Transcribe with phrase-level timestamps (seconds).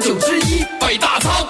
[0.00, 1.46] 九之一北大仓。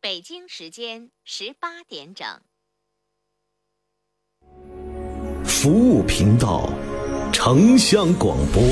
[0.00, 2.26] 北京时间十八点整。
[5.44, 6.68] 服务频道，
[7.32, 8.62] 城乡广播，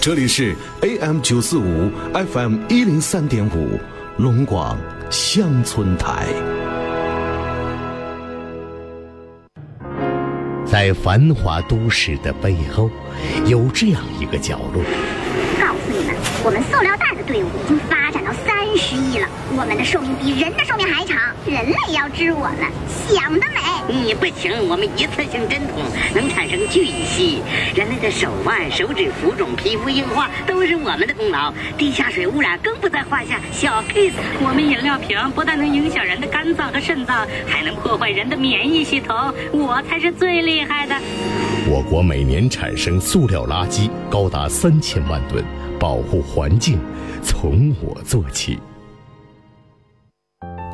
[0.00, 3.78] 这里是 AM 九四五 FM 一零三点五
[4.18, 4.78] 龙广
[5.10, 6.61] 乡村台。
[10.72, 12.88] 在繁华都市的背后，
[13.44, 14.82] 有这样一个角落。
[15.60, 18.10] 告诉你们，我们塑料袋的队伍已经发
[18.76, 21.18] 失忆了，我们的寿命比人的寿命还长。
[21.46, 22.70] 人类要治我们，
[23.08, 23.60] 想得美！
[23.88, 25.82] 你不行，我们一次性针筒
[26.14, 27.42] 能产生巨细，
[27.74, 31.52] 人类的手腕、手指浮肿、皮肤硬化都是我们的功劳。
[31.76, 34.12] 地下水污染更不在话下，小 case。
[34.40, 40.94] 我们饮料瓶不但能影响人的肝脏和肾脏，还能破坏人的免疫系统，我才是最厉害的。
[41.68, 45.44] 我国每年产生塑料垃圾高达三千万吨，
[45.78, 46.78] 保护环境
[47.22, 48.58] 从我做起。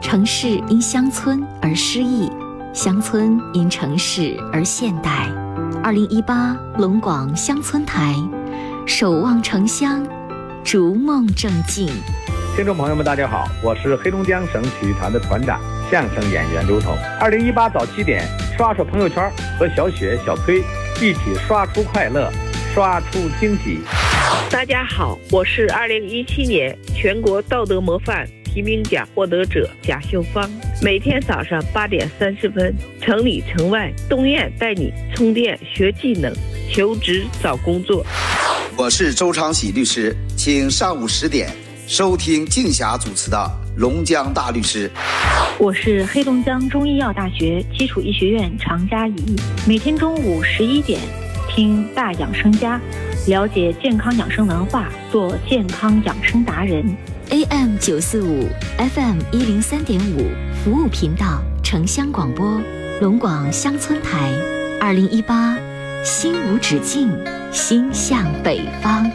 [0.00, 2.30] 城市因乡村而诗意，
[2.72, 5.28] 乡村因城市而现代。
[5.83, 8.14] 二零一八龙广乡村台，
[8.86, 10.06] 守望城乡，
[10.64, 11.89] 逐梦正进。
[12.56, 16.97] 听众朋友们，大家好，我是黑龙江省体育团的团长、相声演员刘彤。
[17.19, 18.22] 二零一八早七点，
[18.56, 20.62] 刷刷朋友圈，和小雪、小崔
[21.00, 22.30] 一起刷出快乐，
[22.75, 23.80] 刷出惊喜。
[24.50, 30.48] 大家好，我是二零一七年全国道德模范提名奖获得者贾秀芳。
[30.83, 36.33] 每天早上八点三十分，城里城外，东燕带你充电学技能，
[36.70, 38.05] 求职找工作。
[38.77, 41.50] 我是周昌喜律师，请上午十点
[41.86, 43.36] 收听静霞主持的
[43.78, 44.88] 《龙江大律师》。
[45.56, 49.36] 我是黑龙江中医药大学基础医学院常佳怡，
[49.68, 51.00] 每天中午十一点
[51.48, 52.80] 听大养生家。
[53.28, 56.84] 了解健康养生文化，做健康养生达人。
[57.30, 60.27] AM 九四五，FM 一零三点五，
[60.64, 62.61] 服务频道，城乡广播，
[63.00, 64.33] 龙广乡村台。
[64.80, 65.56] 二零一八，
[66.02, 67.12] 心无止境，
[67.52, 69.08] 心向北方。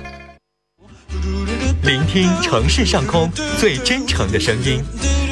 [1.94, 4.84] 聆听城市上空最真诚的声音，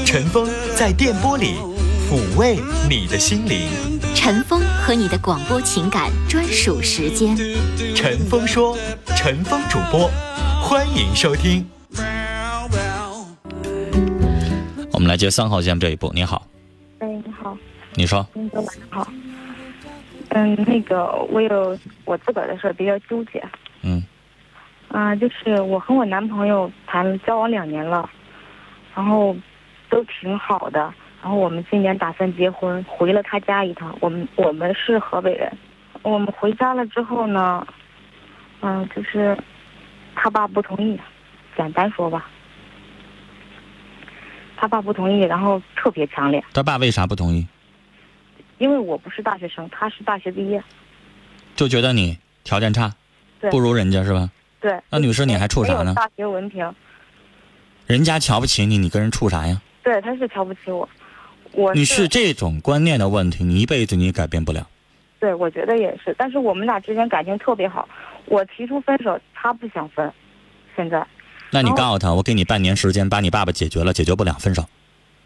[0.06, 1.56] 陈峰在电波里
[2.08, 3.68] 抚慰你的心灵。
[4.14, 7.36] 陈峰和你的广播情感专属时间。
[7.96, 8.78] 陈峰说，
[9.18, 10.08] 陈峰主播，
[10.62, 11.68] 欢迎收听。
[14.94, 16.12] 我们来接三号线这一步。
[16.14, 16.46] 你好，
[17.00, 17.58] 哎，你好，
[17.96, 19.08] 你说，那个晚上好。
[20.30, 23.44] 嗯，那个我有我自个儿的事儿比较纠结。
[23.82, 24.04] 嗯。
[24.92, 28.10] 啊，就是我和我男朋友谈交往两年了，
[28.94, 29.36] 然后
[29.90, 30.94] 都挺好的。
[31.22, 33.96] 然后我们今年打算结婚，回了他家一趟。
[34.02, 35.50] 我们我们是河北人，
[36.02, 37.66] 我们回家了之后呢，
[38.62, 39.38] 嗯，就是
[40.14, 41.00] 他爸不同意，
[41.56, 42.28] 简单说吧，
[44.58, 46.44] 他爸不同意，然后特别强烈。
[46.54, 47.48] 他爸为啥不同意？
[48.58, 50.62] 因为我不是大学生，他是大学毕业，
[51.56, 52.92] 就觉得你条件差，
[53.52, 54.30] 不如人家是吧？
[54.62, 54.80] 对。
[54.90, 55.94] 那女士你还处啥呢？
[55.96, 56.74] 大学文凭。
[57.88, 59.62] 人家瞧不起你，你跟人处啥呀？
[59.84, 60.88] 对，他是瞧不起我。
[61.52, 64.66] 我你是这种观念的问题，你一辈子你也改变不了。
[65.20, 66.16] 对，我觉得也是。
[66.18, 67.90] 但是我们俩之间感情特别好，
[68.26, 70.10] 我提出分手，他不想分。
[70.76, 71.06] 现在，
[71.50, 74.64] 那你告诉他，我给你半年时间，把你爸爸解决了，解决不了分手。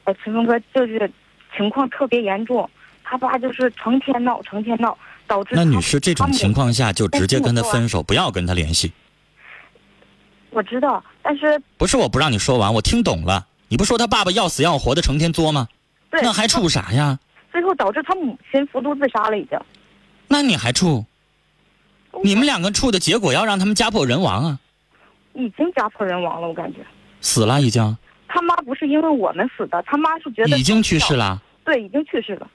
[0.06, 1.12] 哎，陈峰哥，就是
[1.56, 2.68] 情况特别严重，
[3.04, 4.98] 他爸就是成天闹，成天闹，
[5.28, 8.92] 导致那女士这种情况下就直接跟他分手，不要跟他联系。
[10.56, 13.46] 我知道，但是不是我不让你说完，我听懂了。
[13.68, 15.68] 你不说他爸爸要死要活的，成天作吗？
[16.10, 17.20] 对，那还处啥呀？
[17.52, 19.60] 最后导致他母亲服毒自杀了，已经。
[20.30, 21.04] 那你还处？
[22.24, 24.60] 你们两个处的结果要让他们家破人亡啊！
[25.34, 26.80] 已经家破人亡了，我感觉。
[27.20, 27.98] 死了已经。
[28.30, 31.42] 他妈不是因为我们死的，他妈是觉得已经去世了。
[31.66, 32.48] 对，已经去世了。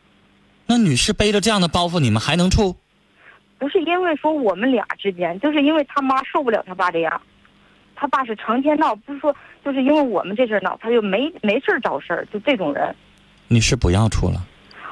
[0.65, 2.75] 那女士背着这样的包袱，你们还能处？
[3.59, 7.21] 不是因为说我们俩之间，就是因为他妈受不了他爸这样。
[8.01, 12.97] 他爸是成天闹，不是说就是因为我们这事闹，他就没没事找事儿，就这种人。
[13.47, 14.43] 你是不要处了。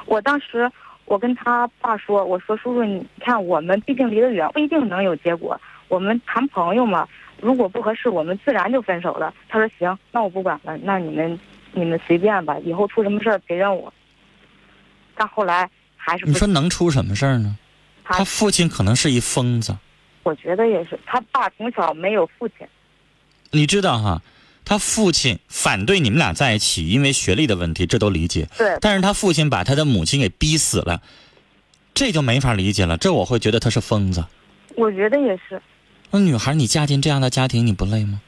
[0.05, 0.71] 我当时
[1.05, 5.59] 我跟他爸说，我说叔叔，你看我们毕竟离得远，不一定能有结果。
[5.87, 7.07] 我们谈朋友嘛，
[7.41, 9.33] 如果不合适，我们自然就分手了。
[9.47, 11.39] 他说行，那我不管了，那你们
[11.71, 13.91] 你们随便吧，以后出什么事儿别怨我。
[15.15, 15.67] 但后来
[15.97, 17.57] 还是你说能出什么事儿呢？
[18.03, 19.75] 他他父亲可能是一疯子。
[20.21, 22.67] 我觉得也是，他爸从小没有父亲。
[23.51, 24.21] 你知道哈，
[24.63, 28.47] 他父亲反对你们俩在一起，因为学历的问题，这都理解。
[28.57, 28.77] 对。
[28.81, 31.01] 但是他父亲把他的母亲给逼死了，
[31.93, 32.97] 这就没法理解了。
[32.97, 34.23] 这我会觉得他是疯子。
[34.75, 35.61] 我觉得也是，
[36.11, 38.21] 那女孩，你嫁进这样的家庭，你不累吗？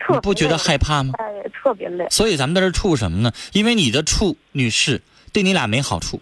[0.00, 1.12] 特你不觉得害怕吗？
[1.18, 2.06] 哎，特别累。
[2.10, 3.32] 所以咱们在这处什么呢？
[3.52, 5.02] 因为你的处，女士，
[5.32, 6.20] 对你俩没好处，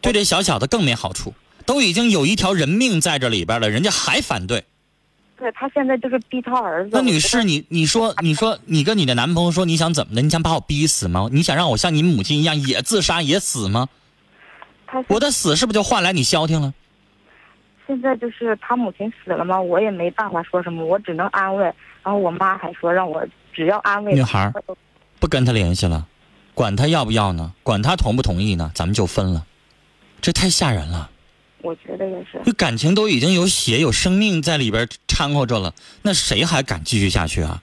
[0.00, 1.34] 对这小小的更没好处。
[1.66, 4.64] 都已经有一条人命在这里边了，人家还反对。
[5.40, 6.90] 对他现在就是逼他儿子。
[6.92, 10.20] 那女士，你你说你说你跟你的男朋友说你想怎么的？
[10.20, 11.28] 你想把我逼死吗？
[11.32, 13.88] 你想让我像你母亲一样也自杀也死吗？
[15.08, 16.74] 我的死是不是就换来你消停了？
[17.86, 21.64] 现在就是他母亲死了嘛，我也没办法说什么，我只能安慰。
[22.02, 24.14] 然后我妈还说让我只要安慰。
[24.14, 24.52] 女孩，
[25.18, 26.06] 不跟他联系了，
[26.54, 27.52] 管他要不要呢？
[27.62, 28.70] 管他同不同意呢？
[28.74, 29.46] 咱们就分了，
[30.20, 31.10] 这太吓人了。
[31.62, 32.40] 我觉得也是。
[32.44, 37.62] 这感情都已经有血有生命在里边掺和着了，那谁还敢继续下去啊？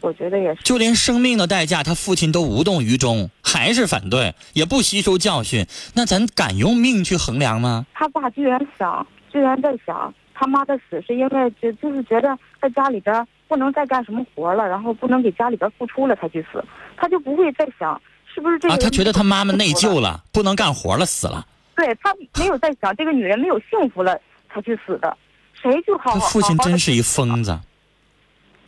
[0.00, 0.60] 我觉得也是。
[0.64, 5.64] 就连生命的代价，他父亲都无动于衷，还是反对，也不吸收教训。
[5.94, 7.86] 那咱敢用命去衡量吗？
[7.94, 16.64] 他爸居然想，居然在想，他妈的死是因为就就是觉得在家里边不能再干什么活了，然后不能给家里边付出了才去死，
[16.96, 18.00] 他就不会再想
[18.34, 18.74] 是不是这个。
[18.74, 21.46] 啊，他觉得他妈妈内疚了，不能干活了，死了。
[21.74, 24.18] 对他没有在想这个女人没有幸福了
[24.52, 25.16] 才去死的，
[25.52, 26.18] 谁就好好。
[26.18, 27.58] 他父亲真是一疯子。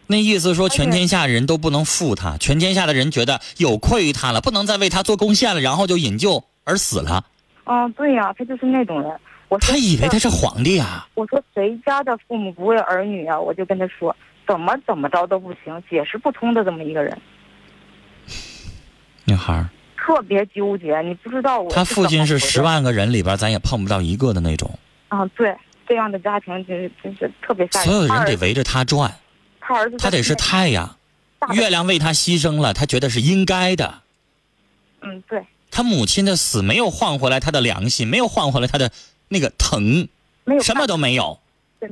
[0.06, 7.24] 那意思说，全天下人都不能负他，全天下的人觉得有愧于他了，不能再为他做贡献了，然后就引咎而死了。
[7.64, 9.10] 嗯，对呀，他就是那种人。
[9.48, 11.08] 我他以为他是皇帝啊。
[11.14, 13.40] 我说谁家的父母不为儿女啊？
[13.40, 14.14] 我就跟他说，
[14.46, 17.18] 怎么怎么着都不行，解释不通的这么一个人。
[19.24, 19.66] 女孩。
[20.04, 21.70] 特别纠结，你不知道我。
[21.70, 24.78] 他父亲是十万个人里边，咱也碰不到一个的那种。
[25.08, 25.56] 啊，对，
[25.88, 27.88] 这样的家庭真真是特别吓人。
[27.88, 29.10] 所有人得围着他转。
[29.60, 29.96] 他儿子。
[29.96, 30.96] 他得是太阳，
[31.54, 34.02] 月亮为他牺牲了，他觉得是应该的。
[35.00, 35.42] 嗯，对。
[35.70, 38.90] 他母亲的死没有换回来他的良心，没有换回来他的
[39.28, 40.06] 那个疼，
[40.44, 41.40] 没有什么都没有，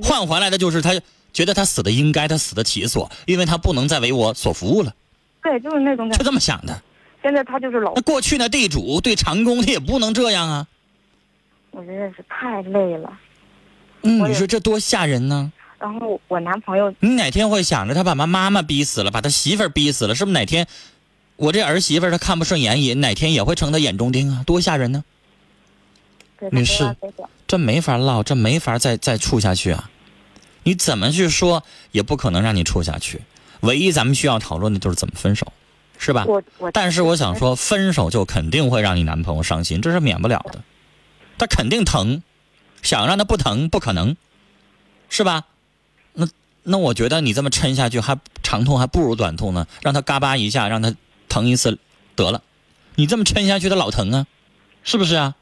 [0.03, 0.93] 换回来的就是他
[1.33, 4.95] 觉得他死的应该，他死的其所，因为他不能再为我所服务了。
[5.43, 6.19] 对，就是那种感觉。
[6.19, 6.83] 就这么想的。
[7.23, 7.93] 现在他就是老。
[7.95, 10.67] 那过去那地主对长工，他也不能这样啊。
[11.71, 13.13] 我真的是太累了。
[14.03, 15.53] 嗯，你说这多吓人呢。
[15.79, 20.67] 然后我男朋友，你哪天会想着他把妈妈妈逼死了，把他媳妇儿逼死了，是不是哪天
[21.37, 24.43] 我这儿媳妇儿他看不顺眼，也哪天也会成他眼中钉啊？
[24.47, 25.05] 多吓人呢。
[26.51, 26.97] 女士，
[27.47, 29.91] 这没法唠，这没法再再处下去啊！
[30.65, 33.23] 你怎么去说也不可能让你处下去。
[33.61, 35.53] 唯一咱们需要讨论的就是怎么分手。
[36.05, 36.25] 是吧？
[36.27, 40.61] 我我，但是我想说，分手就肯定会让你男朋友伤心，这是免不了的。
[41.39, 42.23] 他肯定疼，
[42.83, 44.17] 想让他不疼不可能，
[45.09, 45.45] 是吧？
[46.15, 46.27] 那
[46.65, 49.69] 那我觉得你这么抻下去，还长痛还不如短痛呢。
[49.81, 50.93] 让他嘎巴一下，让他
[51.29, 51.79] 疼一次
[52.17, 52.43] 得了。
[52.97, 54.27] 你这么抻下去，他老疼啊，
[54.83, 55.37] 是不是啊？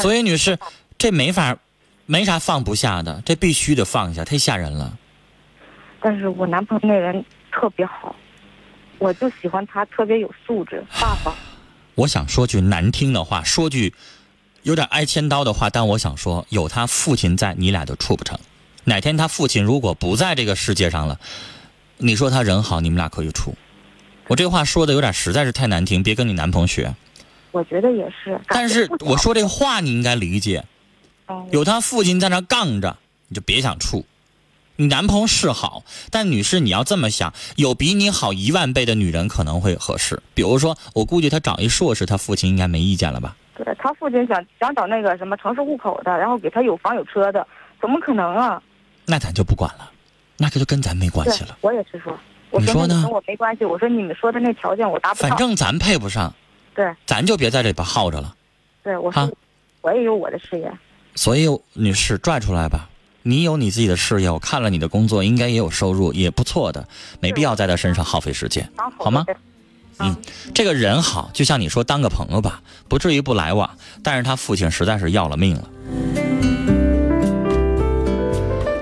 [0.00, 0.58] 所以女士，
[0.96, 1.58] 这没法，
[2.06, 4.96] 没啥放不下的，这必须得放下，太吓人了。
[6.00, 7.22] 但是我男朋友那人
[7.52, 8.16] 特别好。
[9.00, 11.34] 我就喜欢他特别有素质、大方。
[11.94, 13.94] 我想说句难听的话，说句
[14.62, 18.38] 有点挨千刀的话，但我想说，有他父亲在，你俩就处不成。
[18.84, 21.18] 哪天他父亲如果不在这个世界上了，
[21.96, 23.54] 你说他人好，你们俩可以处。
[24.28, 26.94] 我这话说的有点实在是太难听，别跟你男朋友学。
[27.52, 28.38] 我觉得也是。
[28.48, 30.64] 但是我说这话你应该理解。
[31.50, 32.96] 有他父亲在那杠着，
[33.28, 34.04] 你就别想处。
[34.80, 40.18] 你男朋友是好，但女士你要这么想，有比你好一万倍的女人可能会合适。
[40.32, 43.36] 比如说，我估计他找一硕士，他父亲应该没意见了吧？
[43.54, 47.46] 对他父亲想想找那个什么城市户口的，然后给他有房有车的，
[47.78, 48.62] 怎么可能啊？
[49.04, 49.90] 那咱就不管了，
[50.38, 51.58] 那这就跟咱没关系了。
[51.60, 52.18] 我也是说，
[52.52, 53.02] 你说呢？
[53.02, 53.66] 跟我没关系。
[53.66, 55.28] 我说你们说的那条件我达不到。
[55.28, 56.32] 反正咱配不上。
[56.74, 56.90] 对。
[57.04, 58.34] 咱就别在这里边耗着了。
[58.82, 59.30] 对，我说，
[59.82, 60.72] 我也有我的事业。
[61.14, 62.88] 所以，女士拽出来吧。
[63.22, 66.88] 你有你自己的事业，我看了你的工作，应该也有收入，也不错的，
[67.20, 68.66] 没必要在他身上耗费时间，
[68.98, 69.26] 好吗？
[69.98, 70.16] 嗯，
[70.54, 73.68] 这个人好，就像你说，当个朋友吧，不至于不来往。
[74.02, 75.68] 但是他父亲实在是要了命了。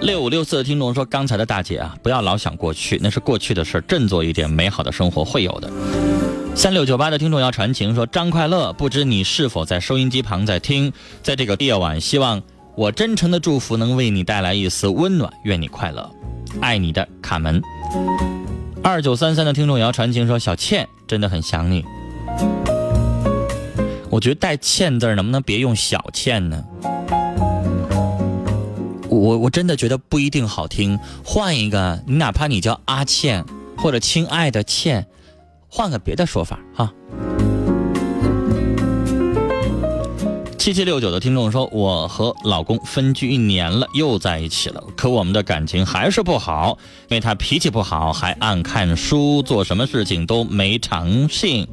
[0.00, 5.68] 六五六四的听众说：“刚才的大姐啊，不要老想过去，那是过去的事振作一点，美好的生活会有的。”
[6.54, 10.92] 三六九八的听众要传情说：“张快乐，不知你是否在收音机旁在听，
[11.24, 12.40] 在这个夜晚，希望。”
[12.78, 16.08] 我真诚的祝福能为你带来一丝温暖，愿你快乐，
[16.60, 17.60] 爱你的卡门。
[18.84, 21.84] 二九三三的听众也要传情说，小倩真的很想你。
[24.08, 26.64] 我觉得带“倩”字能不能别用“小倩”呢？
[29.08, 33.44] 我我真的觉得不一定好听，换一个，你哪怕你叫阿倩
[33.76, 35.04] 或者亲爱的倩，
[35.68, 36.94] 换个别的说法哈。
[40.68, 46.76] 七七六九的听众说，我和老公分居一年了，又在一起了，可我们的感情还是不好，
[47.08, 51.66] 因为他脾气不好，还爱看书，做什么事情都没长性。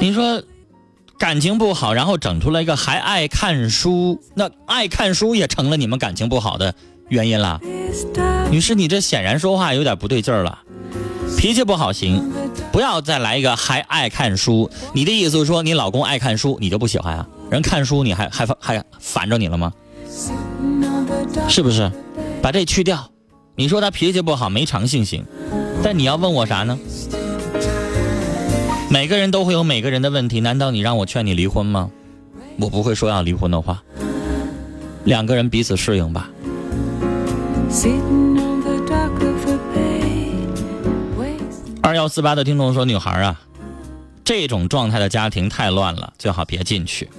[0.00, 0.42] 你说
[1.18, 6.74] 感情不好，然后整出来一个还爱看书，那爱看书也成了你们感情不好的
[7.10, 7.60] 原因了。
[8.50, 10.60] 女士，你这显然说话有点不对劲儿了。
[11.36, 12.30] 脾气不好行，
[12.72, 14.70] 不要再来一个还爱看书。
[14.92, 17.28] 你的意思说，你老公爱看书，你就不喜欢啊？
[17.50, 19.72] 人看书你还还还烦着你了吗？
[21.48, 21.90] 是不是？
[22.42, 23.10] 把这去掉。
[23.56, 25.24] 你说他脾气不好，没长性行，
[25.82, 26.78] 但你要问我啥呢？
[28.90, 31.90] 每个人都会有每个人的问题，难道你让我劝你离婚吗？
[32.60, 33.82] 我不会说要离婚的话。
[35.04, 36.28] 两个人彼此适应吧。
[41.98, 43.40] 幺四八的听众说：“女孩啊，
[44.22, 47.10] 这种状态的家庭太乱了，最好别进去。”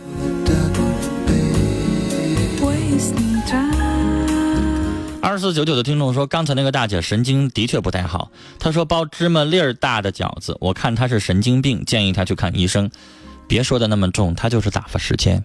[5.22, 8.32] 二四九九的听众说：“刚才那个大姐神经的确不太好。
[8.58, 12.90] 她说包芝麻粒儿大的饺子，我看她是神经病，建议她去看医生。
[13.50, 15.44] 别说的那么重，她就是打发时间。”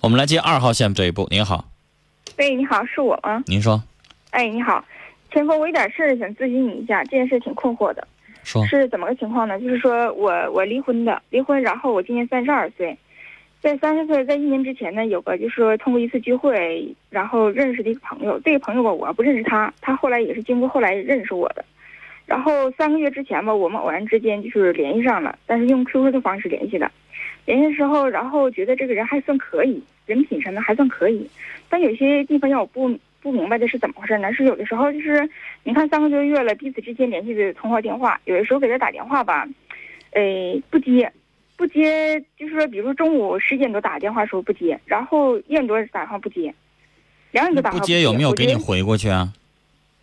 [0.00, 1.28] 我们来接二号线这一步。
[1.30, 1.68] 您好，
[2.36, 3.44] 喂，你好，是我吗？
[3.46, 3.80] 您说。
[4.30, 4.84] 哎，你好，
[5.32, 8.06] 前锋，我有点事儿想咨询你一下，这件事挺困惑的。
[8.44, 8.64] 说。
[8.66, 9.58] 是怎么个情况呢？
[9.58, 12.96] 就是说我我离婚的，离婚，然后我今年三十二岁，
[13.60, 21.64] 在三十岁，在一年之前呢，有个就是说通过一次聚会，然后认识的一个朋友，这个朋友吧，我不认识他，他后来也是经过后来认识我的，
[22.26, 26.90] 然后三个月之前吧，我们偶然之间就是联系上了，但是用 QQ 的方式联系的。
[27.46, 31.26] 联系的时候，然后觉得这个人还算可以，人品什么还算可以，
[31.70, 32.90] 但有些地方让我不
[33.20, 34.32] 不明白的是怎么回事呢？
[34.32, 35.28] 是有的时候就是，
[35.64, 39.46] 你看三个多月了，彼此之间联系的通话电话，有的时候给他打电话吧，
[40.12, 41.12] 哎不接，
[41.56, 46.54] 不接，就是说，比如中午十点多打电话时候不接，然后一点多打电话不接，
[47.32, 49.32] 两点多打电话不接，有没有给你回过去啊？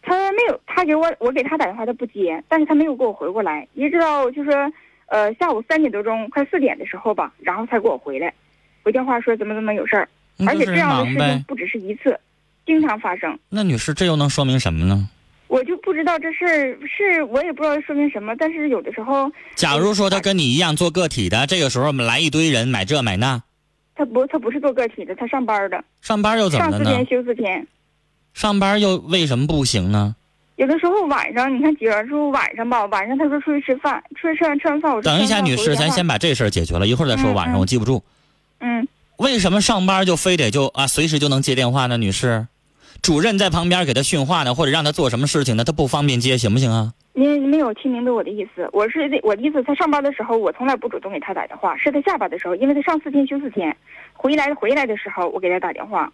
[0.01, 4.71] 他没有，他给我我给他打电话他不接，但是他没有给我回过来，一直到就是说。
[5.07, 8.33] 呃，下午三点多钟，快四点的时候吧，然后才给我回来，
[8.81, 10.09] 回电话说怎么怎么有事儿，
[10.47, 12.19] 而且这样的事情不只是一次，
[12.65, 13.37] 经常发生。
[13.49, 15.09] 那女士，这又能说明什么呢？
[15.47, 23.41] 我就不知道这事儿是我也不知道说明什么，但是有的时候，假如说他跟你一样做个体的，这个时候我们来一堆人买这买那，
[23.95, 25.83] 他不，他不是做个体的，他上班的。
[26.01, 26.83] 上班又怎么了呢？
[26.83, 27.67] 上四天休四天。
[28.33, 30.15] 上班又为什么不行呢？
[30.55, 38.03] 有的时候晚上，你看，几儿说晚上吧，晚上他说出去吃饭，出去吃完吃完饭，我等一下，女士，咱先把这事儿解决了，一会儿再说晚上，我记不住。
[38.59, 38.87] 嗯。
[39.17, 41.97] 为什么上班就非得就啊随时就能接电话呢？
[41.97, 42.47] 女士，
[43.05, 45.63] 主任在旁边给他训话呢，或者让他做什么事情呢？
[45.63, 46.91] 他不方便接，行不行啊？
[47.13, 53.77] 您没有听明白我的意思，我是我的意思，他上班的时候，我从来不主动给他打电话，是他下班的时候，因为他上四天休四天，
[54.13, 56.11] 回来回来的时候我给他打电话，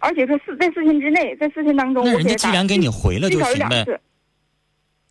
[0.00, 3.86] 而且说四在四天之内，在四天当中，那人家既然给你回了就行呗。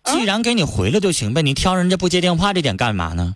[0.04, 3.36] 既然给你回了就行呗，你挑人家不接电话这点干嘛呢？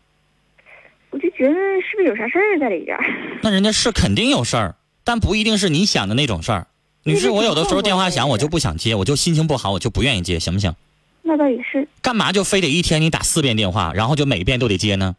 [1.10, 2.96] 我就觉得是不是有啥事儿在里边？
[3.42, 6.68] 那人家是肯定有事儿，但不一定是你想的那种事儿。
[7.08, 10.76] 女士，我有的时候电话响，我就不想接，我就心情不好，我就不愿意接，行不行？
[11.22, 11.88] 那倒也是。
[12.02, 15.16] 干嘛就非得一天你打四遍电话，然后就每遍都得接呢？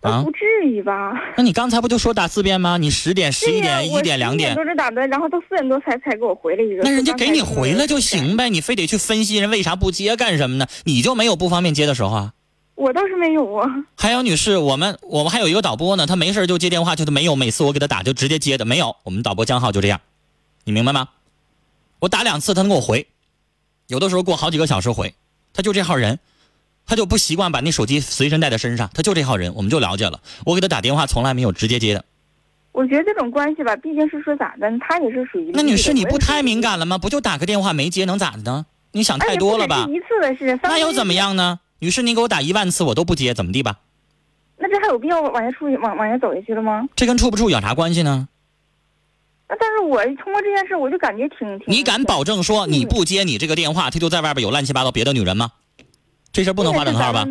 [0.00, 0.22] 啊？
[0.22, 1.12] 不至于吧？
[1.36, 2.76] 那你刚才不就说打四遍吗？
[2.76, 6.82] 你十点、十一点、一点、两点都是打的，然后到四点多才才给我回了一个。
[6.84, 10.66] 那人家给你回了就行呗，你非得去分析人为啥不接干什么呢？
[10.84, 12.32] 你就没有不方便接的时候啊？
[12.76, 13.68] 我倒是没有啊。
[13.96, 18.94] 还有女士，我们我们还有一个导播呢，他没事就接电话，就是没有每次我给他打就直接接的，没有。
[19.04, 20.00] 我们导播江浩就这样，
[20.64, 21.08] 你明白吗？
[22.00, 23.06] 我打两次他能给我回，
[23.86, 25.14] 有的时候过好几个小时回，
[25.52, 26.18] 他就这号人。
[26.86, 30.20] 他就不习惯把那手机随身带在身上，他就这号人，我们就了解了。
[30.44, 32.04] 我给他打电话从来没有直接接的。
[32.72, 35.50] 我觉得这种关系吧，毕竟是说咋的，他也是属于。
[35.54, 36.98] 那女士，你不太敏感了吗？
[36.98, 38.66] 不就打个电话没接，能咋的呢？
[38.92, 39.86] 你想太多了吧？
[39.88, 40.60] 一次的是。
[40.64, 41.60] 那又怎么样呢？
[41.78, 43.78] 女士，你给我打一万次我都不接，怎么地吧？
[44.58, 46.86] 那这还有必要往下处往往下走下去了吗？
[46.94, 48.28] 这跟处不处有啥关系呢？
[49.54, 51.66] 那但是我通过这件事，我就感觉挺挺。
[51.68, 55.52] 你敢保证说你不接你这个电话，他就在外边有乱七八糟别的女人吗？
[56.32, 57.24] 这事不能划等号吧？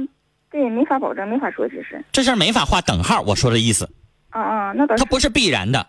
[0.49, 2.03] 对，没法保证，没法说，这是。
[2.11, 3.89] 这事没法划等号，我说的意思。
[4.29, 5.03] 啊啊，那倒是。
[5.03, 5.87] 它不是必然的，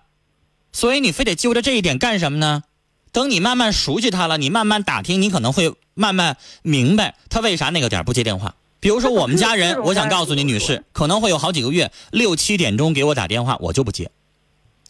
[0.73, 2.65] 所以你非得揪着这一点干什么呢？
[3.13, 8.57] 等你慢慢熟悉他了，你慢慢打听，你可能会慢慢明白他为啥那个点不接电话。
[8.81, 14.11] 比如说我们家人，我想告诉你，女士，可能会有好几个月，六七点钟给我打电话，我就不接，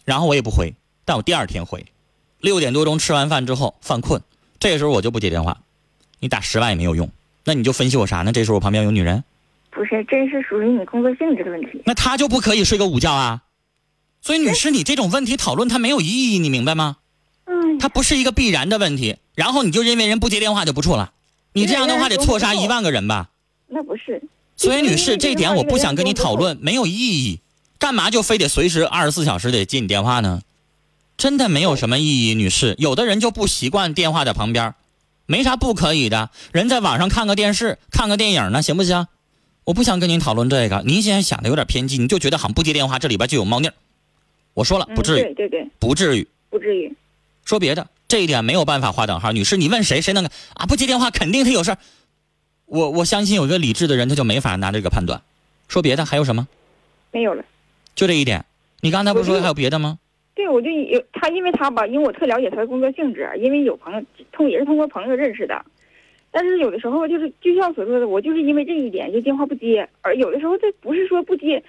[0.05, 0.75] 然后我也不回，
[1.05, 1.87] 但我第二天回。
[2.41, 4.23] 六点多钟吃完饭之后犯困，
[4.59, 5.59] 这个时候我就不接电话，
[6.21, 7.11] 你打十万也没有用。
[7.45, 8.33] 那你就分析我啥呢？
[8.33, 9.25] 这时候我旁边有女人，
[9.71, 11.83] 不是，这是属于你工作性质的问题。
[11.87, 13.43] 那他就不可以睡个午觉啊？
[14.21, 16.97] 所以，女士，你这种问题讨论它没有意义，你明白吗？
[17.45, 17.79] 嗯。
[17.79, 21.13] 它不是一个必然的问题，然后你就认为人不接电话就不处了，
[21.53, 23.29] 你这样的话得错杀一万个人吧？
[23.67, 24.23] 那不是。
[24.57, 27.41] 所以，女士，这点我不想跟你讨论，没有意义。
[27.79, 30.41] 干嘛就非得随时二十四小时得接你电话呢？
[31.17, 32.75] 真的没有什么意义，女士。
[32.79, 34.75] 有的人就不习惯电话在旁边，
[35.27, 36.31] 没啥不可以的。
[36.53, 39.07] 人在网上看个电视、看个电影呢，行不行？
[39.65, 40.83] 我不想跟您讨论这个。
[40.85, 43.75] 您现在想的有点偏激，你就觉得好像不接电话，这里边就有猫腻儿。
[44.53, 46.95] 我说了，不至于，对对对，不至于，不至于。
[47.45, 49.33] 说别的，这一点没有办法划等号。
[49.33, 50.67] 女士，你问谁，谁能啊？
[50.67, 51.79] 不接电话，肯定他有事儿。
[52.67, 55.23] 我我相信有一个理智的人，他就没法拿这个判断。
[55.69, 56.47] 说别的还有什么？
[57.13, 57.45] 没有了，
[57.95, 58.45] 就这一点。
[58.81, 59.99] 你刚才不是说还有别的吗？
[60.35, 65.65] 对，我就有他，因为他吧，因为我特了解他的工作性质，因为有朋友通也是通过朋友认识的。
[66.31, 71.63] 但是有的时候就是就像所说的，我就是因为这一点就电话不接，而有的时候这不是说不接。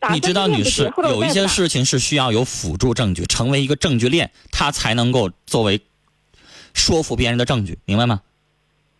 [0.00, 5.80] 打你知道，女士，有一些事情是需要有辅助证据，成为一个证据链，它才能够作为
[6.72, 8.22] 说服别人的证据，明白吗？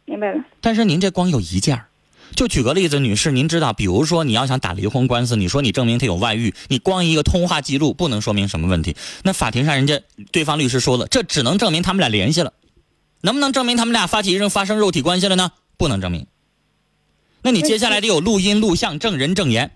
[0.05, 0.45] 明白了。
[0.61, 1.88] 但是您这光有一件儿，
[2.35, 8.97] 就举个例子，女士，您知道，比如说你要想打离婚官司，你说你证明他有外遇，你光一个通话记录不能说明什么问题。
[9.25, 12.53] 那法庭上人家对方律师说了，这只能证明他们俩联系了，
[13.23, 15.53] 能不能证明他们俩发起人发生肉体关系了呢？
[15.77, 16.27] 不能证明。
[17.43, 19.73] 那你接下来得有录音、录像、证人证言。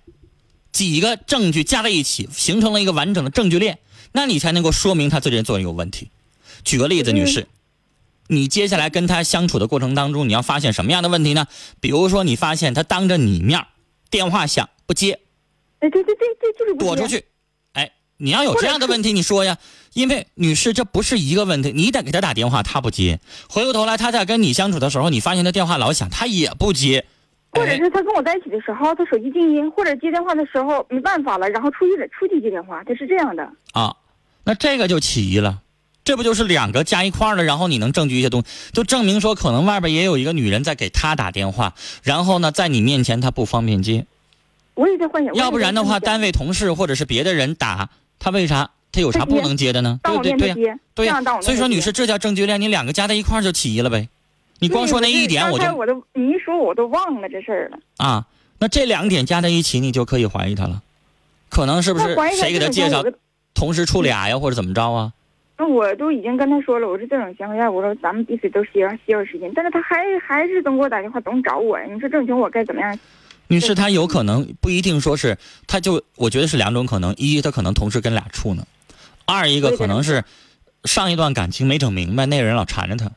[0.73, 3.79] 几个证据加在一起，形成了一个完整的证据链，
[4.13, 6.09] 那你才能够说明他这人做人有问题。
[6.65, 7.47] 举个例子，女士，
[8.33, 11.47] 你接下来跟他相处的过程当中，你要发现什么样的问题呢？
[11.81, 13.65] 比如说，你发现他当着你面
[14.11, 15.21] 电话响不接，
[15.81, 17.27] 哎，对对对对，就是躲出去。
[17.75, 19.59] 哎，你要有这样的问题，你说呀。
[19.95, 23.21] 因为女士，这不是一个问题，你得给他打电话，他不接。
[23.51, 27.05] 回过头来，他在跟你相处的时候，你发现他电话老响，他也不接。
[27.51, 33.95] 或者是他跟我在一起的时候，他手机静音，或者接电话的时候没办法了，然后出去了出去接电话，他是这样的啊。
[34.45, 35.62] 那这个就起疑了，
[36.05, 37.45] 这不就是两个加一块了？
[37.45, 44.07] 然后你能证据一些东西，就证明说可能外边也有一个女人在给他打电话，然后呢，在你面前他不方便接。
[44.75, 45.35] 我也在幻想。
[45.35, 50.01] 要不然的话，单位同事或者是别的人打他，为啥他有啥不能接的呢？
[50.03, 51.23] 对对对呀，对呀。
[51.41, 54.09] 所以说，女士，这叫证据链，你两个加在一块就起疑了呗。
[54.59, 58.27] 你光说那一点，我就我都你一说我都忘了这事儿了啊。
[58.59, 60.83] 那这两点加在一起，你就可以怀疑他了，
[61.49, 63.05] 可能是不是谁给他介绍，
[63.55, 65.13] 同时处俩呀，或者怎么着啊？
[65.63, 71.79] 那我都已经跟他说了，我说这种情况下，我说咱们彼此都需要需要时间，但是他还还是总给我打电话，总找我。
[71.85, 72.99] 你说这种情况我该怎么样？
[73.47, 78.65] 女士，他有可能不一定说是，他就我觉得是两种可能：一，他可能同时跟俩处呢；
[79.25, 80.25] 二一个可能是
[80.83, 83.13] 上一段感情没整明白，那个人老缠着他。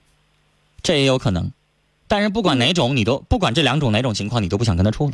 [0.83, 1.49] 这也有可能，
[2.07, 5.13] 但是不管哪种，你都不管这两种哪种情况，你都不想跟他处了，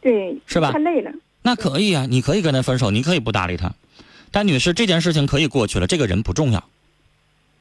[0.00, 0.72] 对，是吧？
[0.72, 1.12] 太累了。
[1.42, 3.74] 那可以啊，你可以跟他分手，你可以不搭理他。
[4.30, 6.64] 但女士，这件事情可以过去了，这个人不重要，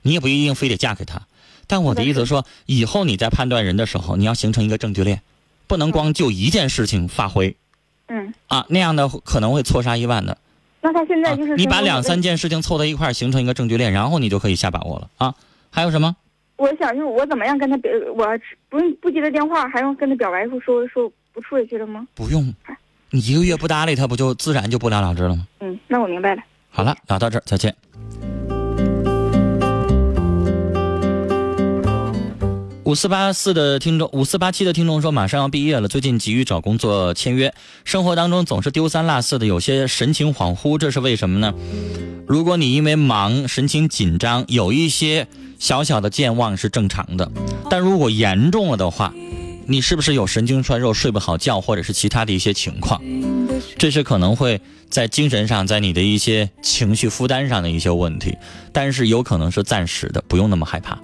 [0.01, 1.21] 你也不一定非得嫁给他。
[1.67, 5.21] 但我的意思说，以后你在判断人的时候，你要形成一个证据链，
[5.67, 7.55] 不能光就一件事情发挥。
[8.07, 8.33] 嗯。
[8.47, 10.37] 啊，那样的可能会错杀一万的。
[10.81, 15.33] 那他现在就是你把两三件事情凑到一块形成一个证据链，然后你就可以下把握了啊。
[15.71, 16.15] 还有什么？
[16.57, 18.25] 我想就是我怎么样跟他表，我
[18.69, 22.07] 不用不接他电话，还用跟他表白说说说不处下去了吗？
[22.13, 22.53] 不用，
[23.09, 25.47] 你一个月不搭理他，不就自然就不了了之了吗？
[25.61, 26.43] 嗯，那我明白了。
[26.75, 27.73] 好了，聊到这儿，再见。
[32.83, 37.53] 五四八四的听众，五四八七的听众说，马上要毕业了，最近急于找工作签约，
[37.85, 41.53] 生活当中总是丢三落四的，有些神情恍惚，这是为什么呢？
[42.27, 45.27] 如果你因为忙，神情紧张，有一些。
[45.57, 47.31] 小小的健忘是正常的，
[47.69, 49.13] 但如果严重了的话，
[49.67, 53.01] 你是不是有神经衰弱、睡不好觉，或者是其他的一些情况？
[53.77, 58.37] 这是可能会在精神上，在你的一些情绪负担上的一些问题，
[58.71, 60.97] 但是有可能是暂时的，不用那么害怕。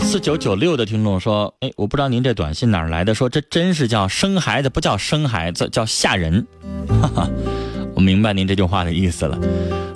[0.00, 6.46] 四九九六的听众说：“哎，我不知道您这短信哪来的，说这真是叫生孩子，不叫生孩子，叫吓人。”
[6.88, 7.28] 哈哈。
[7.94, 9.36] 我明白您这句话的意思了，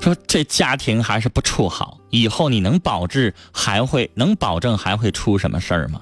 [0.00, 6.00] 说这家庭还是不处好，以后你能保质还会能保证还会出什么事儿吗？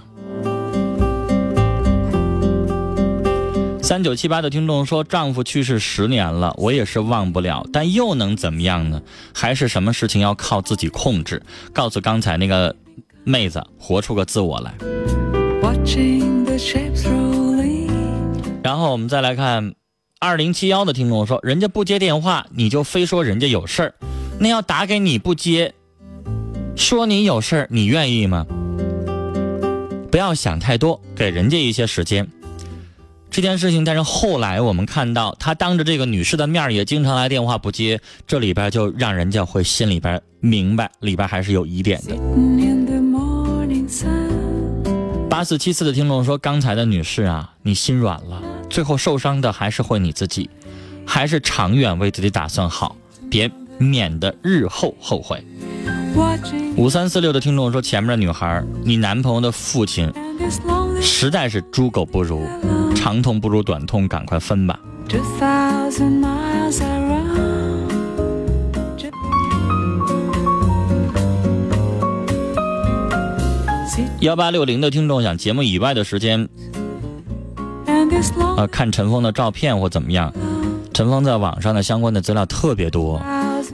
[3.83, 9.03] 三九七八的听众说，丈夫去世十年了，我也是忘不了，但又能怎么样呢？
[9.35, 11.43] 还是什么事情要靠自己控制？
[11.73, 12.77] 告诉刚才那个
[13.25, 14.75] 妹子，活出个自我来。
[18.62, 19.75] 然后我们再来看。
[20.23, 23.95] 二零七幺的听众说：“人家不接电话，你就非说人家有事儿，
[24.38, 25.73] 那要打给你不接，
[26.77, 28.45] 说你有事儿，你愿意吗？”
[30.12, 32.29] 不要想太多，给人家一些时间。
[33.31, 42.14] 这件事情，但是后来我们看到，他当着这个女士的面也经常来电话不接，这里边就让人家会心里边明白，里边还是有疑点的。
[45.29, 50.51] 八四七四的听众说：“刚才的女士啊，你心软了，最后受伤的还是会你自己，
[51.07, 52.97] 还是长远为自己打算好，
[53.31, 55.43] 别免得日后后悔。”
[56.81, 60.11] 五三四六的听众说：“前面的女孩，你男朋友的父亲
[61.03, 62.43] 实在是猪狗不如，
[62.97, 64.81] 长痛不如短痛，赶快分吧。”
[74.21, 76.49] 幺八六零的听众想节目以外的时间，
[78.57, 80.33] 呃，看陈峰的照片或怎么样？
[80.95, 83.21] 陈峰在网上的相关的资料特别多。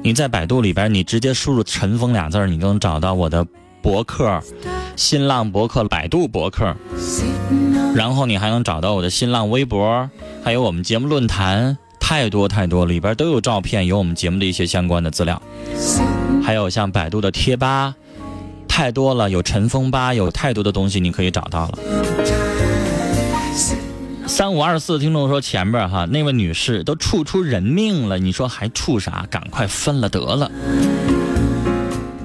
[0.07, 3.45] 你在百度里边，你直接输入“陈峰”俩字你就能找到我的
[3.83, 4.41] 博客、
[4.95, 6.77] 新浪博客、百度博客，
[7.93, 10.09] 然后你还能找到我的新浪微博，
[10.45, 15.43] 还有我们节目论坛，太多太多，里边都有照片，有我们节目的一些相关的资料，
[16.41, 17.93] 还有像百度的贴吧。
[18.69, 21.79] 太多了，有尘封吧，有太多的东西你可以找到了。
[24.37, 29.27] 三五二四听众说前边哈那位女士都处出人命了，你说还处啥？
[29.31, 30.51] 赶快分了得了。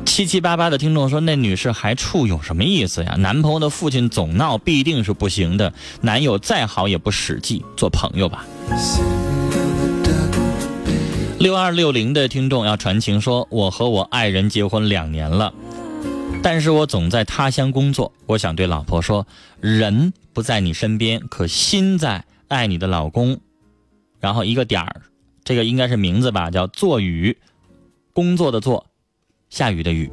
[0.06, 3.16] 七七八八的听众说那女士还处有什么意思呀？
[3.18, 5.72] 男朋友的父亲总闹必定是不行的，
[6.02, 8.46] 男友再好也不实际，做朋友吧。
[11.40, 15.54] 六二六零的听众要传情说，我和我爱人结婚两年了。
[16.44, 19.28] 但是我总在他乡工作，我想对老婆说：
[19.60, 23.40] 人不在你身边，可心在爱你的老公。
[24.20, 25.02] 然后一个点儿，
[25.44, 27.38] 这个应该是名字吧，叫做雨，
[28.12, 28.88] 工作的做，
[29.50, 30.12] 下雨的雨。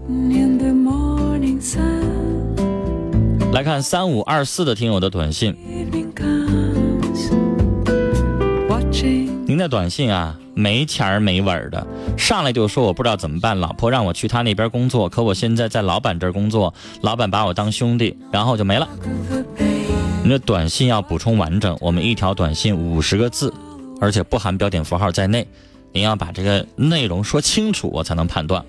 [3.53, 5.57] 来看三五二四的听友的短信，
[9.59, 10.39] 那短信啊。
[10.55, 18.89] 没钱儿没稳儿的，上来就说我不知道怎么办，老婆让我去他那边工作，可我现在在老板这儿工作，老板把我当兄弟，然后就没了。
[20.25, 23.55] 你的短信要补充完整，我们一条短信五十个字，
[24.01, 25.47] 而且不含标点符号在内，
[25.93, 28.65] 您要把这个内容说清楚，我才能判断。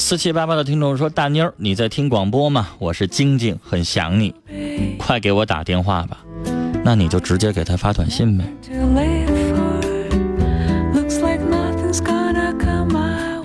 [0.00, 2.68] 四七八八的听众说：“大妞儿，你在听广播吗？
[2.78, 4.34] 我是晶晶，很想你，
[4.98, 6.24] 快给我打电话吧。
[6.82, 8.44] 那你就直接给他发短信呗。”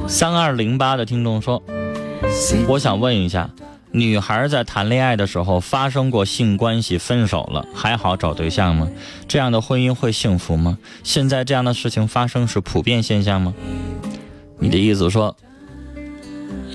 [0.07, 1.61] 三二零八的听众说
[2.69, 3.49] ：“我想问一下，
[3.91, 8.87] 女孩在谈恋爱的时候发生过性关系分手了，还好找对象吗？
[9.27, 10.77] 这样的婚姻会幸福吗？
[11.03, 13.53] 现在这样的事情发生是普遍现象吗？”
[14.57, 15.35] 你的意思说？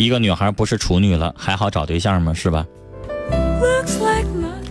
[0.00, 2.32] 一个女孩不是处女了，还好找对象吗？
[2.32, 2.66] 是吧？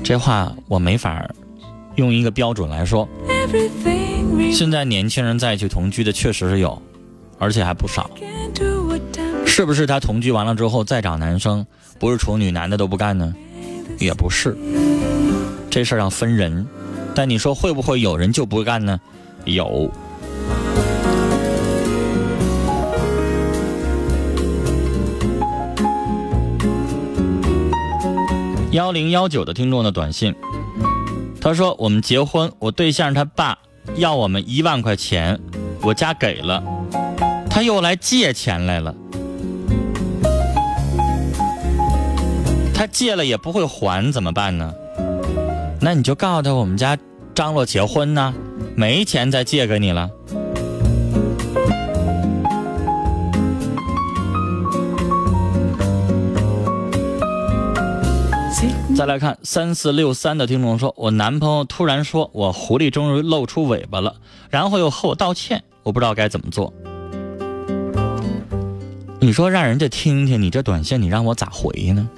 [0.03, 1.23] 这话我没法
[1.97, 3.07] 用一个标准来说。
[4.51, 6.81] 现在年轻人在一起同居的确实是有，
[7.37, 8.09] 而且还不少。
[9.45, 11.63] 是不是他同居完了之后再找男生，
[11.99, 13.31] 不是处女男的都不干呢？
[13.99, 14.57] 也不是。
[15.69, 16.65] 这事儿要分人，
[17.13, 18.99] 但你说会不会有人就不干呢？
[19.45, 19.91] 有。
[28.71, 30.36] 幺零幺九的听众的短信，
[31.41, 33.58] 他说：“我们结婚，我对象他爸
[33.95, 35.39] 要我们一万块钱，
[35.82, 36.63] 我家给了，
[37.49, 38.93] 他又来借钱来了，
[42.75, 44.71] 他借了也不会还，怎么办呢？
[45.82, 46.95] 那你就告诉他，我们家
[47.34, 48.32] 张罗结婚呢，
[48.75, 50.12] 没钱再借给你了。”
[58.99, 64.17] 再来看三四六三的听众说：“我男朋友突然说我狐狸终于露出尾巴了，
[64.49, 66.73] 然后又和我道歉，我不知道该怎么做。”
[69.21, 72.09] 你说让人家听听你这短信，你让我咋回呢？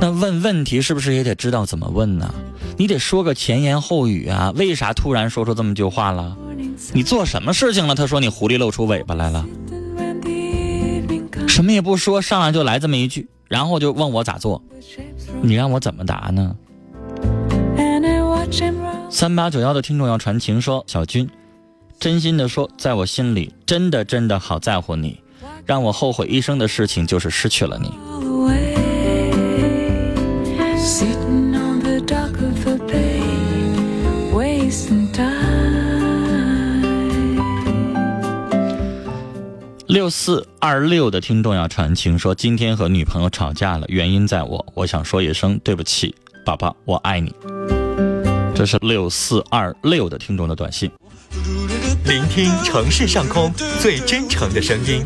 [0.00, 2.34] 那问问题是不是也得知道怎么问呢？
[2.78, 4.52] 你得说个前言后语啊？
[4.56, 6.36] 为啥突然说出这么句话了？
[6.92, 7.94] 你做什么事情了？
[7.94, 9.46] 他说你狐狸露出尾巴来了，
[11.46, 13.28] 什么也不说，上来就来这么一句。
[13.50, 14.62] 然后就问我咋做，
[15.42, 16.54] 你让我怎么答呢？
[19.10, 21.28] 三八九幺的听众要传情说：“小军，
[21.98, 25.20] 真心的说，在我心里真的真的好在乎你，
[25.66, 27.90] 让我后悔一生的事情就是失去了你。”
[40.08, 47.34] 四二六的听众要传情说，今天和女朋友吵架了，原因在我，我想说一声对不起，宝宝，我爱你。
[48.54, 50.88] 这是六四二六的听众的短信。
[52.04, 55.04] 聆听城市上空最真诚的声音，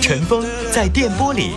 [0.00, 1.50] 陈峰在电波里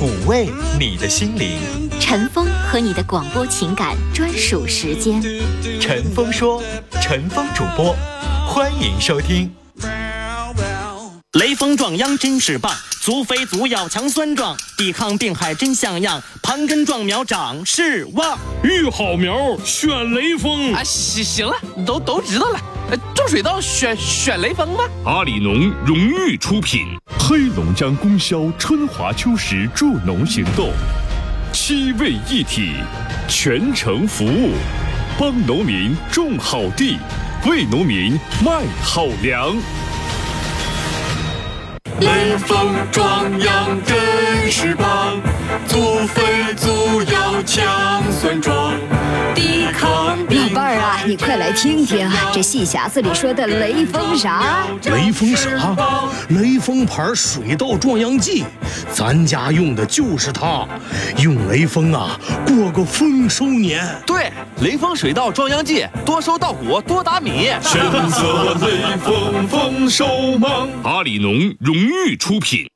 [0.00, 0.48] 抚慰
[0.80, 1.60] 你的心灵。
[2.00, 5.22] 陈峰和你的广播情感专属时间。
[5.80, 6.60] 陈峰说，
[7.00, 7.94] 陈峰主播，
[8.48, 9.48] 欢迎收听。
[11.38, 18.38] 雷锋壮秧真是棒，足肥足要强酸壮，抵抗病害真像样，盘根壮苗长势旺。
[18.64, 20.82] 育好苗选雷锋啊！
[20.82, 22.60] 行行了，都都知道了。
[23.14, 24.84] 种水稻选选雷锋吧？
[25.04, 26.86] 阿里农荣誉出品，
[27.18, 30.70] 黑龙江供销春华秋实助农行动，
[31.52, 32.72] 七位一体，
[33.28, 34.52] 全程服务，
[35.18, 36.96] 帮农民种好地，
[37.46, 39.54] 为农民卖好粮。
[42.00, 45.18] 雷锋壮秧真是棒，
[45.66, 48.74] 足肥足要强酸壮，
[49.34, 54.66] 抵抗老伴儿啊，你快来听听这戏匣子里说的雷锋啥？
[54.84, 55.74] 雷锋啥？
[56.28, 58.44] 雷锋牌水稻壮秧剂，
[58.92, 60.66] 咱家用的就是它，
[61.18, 63.84] 用雷锋啊，过个丰收年。
[64.06, 64.32] 对，
[64.62, 67.50] 雷锋水稻壮秧季，多收稻谷，多打米。
[67.60, 70.06] 选择雷锋丰收
[70.38, 71.76] 忙，阿里农荣。
[71.76, 72.66] 誉出品。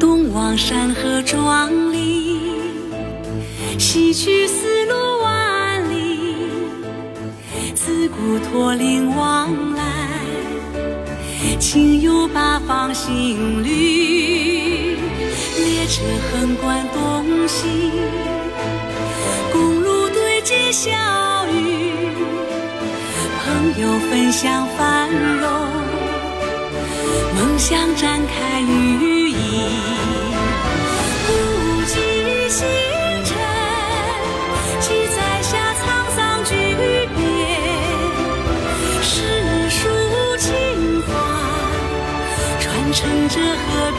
[0.00, 1.70] 东望山河壮
[3.94, 6.48] 崎岖丝路万里，
[7.76, 9.84] 自古驼铃往来。
[11.60, 16.02] 情有八方行旅，列车
[16.32, 17.92] 横贯东西，
[19.52, 20.90] 公路对接小
[21.52, 21.92] 雨，
[23.44, 25.48] 朋友分享繁荣，
[27.36, 29.23] 梦想展开羽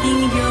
[0.05, 0.44] 和平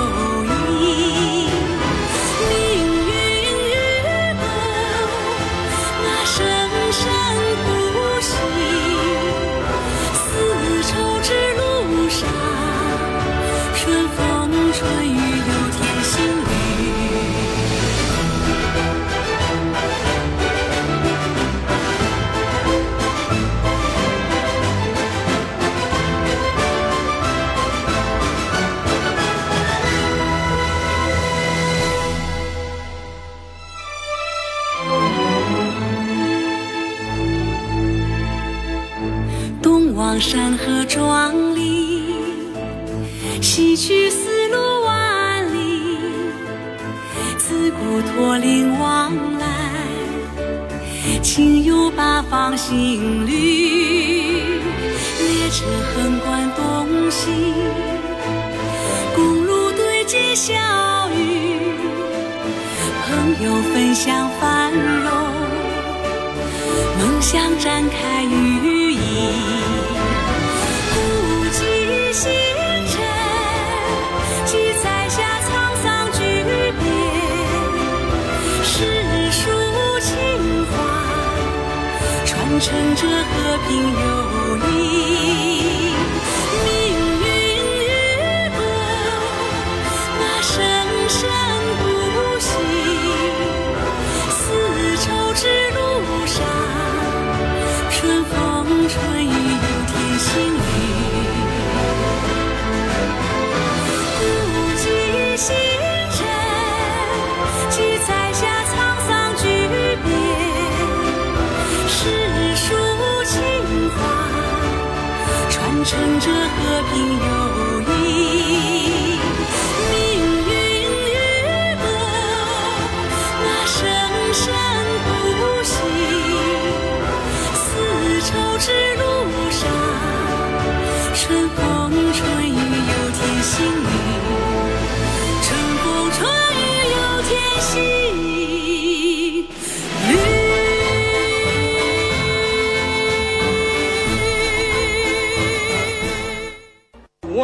[41.05, 42.15] 壮丽，
[43.43, 45.99] 西去丝路万里，
[47.37, 49.47] 自古驼铃往来，
[51.21, 54.41] 情有八方行旅，
[55.19, 57.31] 列车横贯东西，
[59.15, 60.55] 公路对接小
[61.15, 61.59] 雨，
[63.07, 65.13] 朋友分享繁荣，
[66.99, 69.64] 梦想展开羽翼。
[82.61, 84.07] 乘着和平友
[84.57, 84.71] 谊。
[86.65, 86.67] 命
[87.21, 87.27] 运
[87.81, 87.83] 与
[88.57, 88.59] 共，
[90.19, 90.53] 那生
[91.09, 91.21] 生
[91.81, 91.85] 不
[92.41, 92.47] 息。
[94.31, 94.43] 丝
[94.99, 95.43] 绸之
[95.75, 95.79] 路
[96.27, 96.37] 上，
[97.91, 97.93] 春
[98.25, 98.33] 风
[98.89, 98.95] 春
[115.85, 117.34] 趁着和平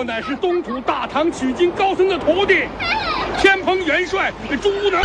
[0.01, 2.65] 我乃是东土大唐取经高僧的徒弟，
[3.39, 4.33] 天蓬元帅
[4.63, 4.99] 朱能。